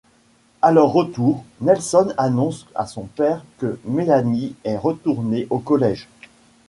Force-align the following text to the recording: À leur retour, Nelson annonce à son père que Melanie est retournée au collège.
À 0.63 0.71
leur 0.71 0.91
retour, 0.93 1.43
Nelson 1.59 2.11
annonce 2.17 2.65
à 2.73 2.87
son 2.87 3.03
père 3.03 3.45
que 3.59 3.79
Melanie 3.85 4.55
est 4.63 4.75
retournée 4.77 5.45
au 5.51 5.59
collège. 5.59 6.09